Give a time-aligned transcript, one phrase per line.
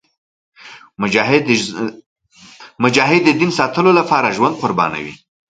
[2.83, 5.13] مجاهد د دین ساتلو لپاره ژوند قربانوي.